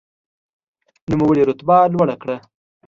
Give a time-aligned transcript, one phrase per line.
[1.09, 2.35] نوموړي رتبه لوړه کړه.